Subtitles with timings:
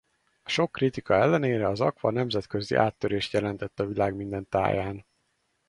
[0.43, 5.05] A sok kritika ellenére az Aqua nemzetközi áttörést jelentett a világ minden táján.